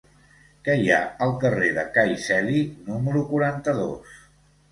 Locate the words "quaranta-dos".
3.35-4.17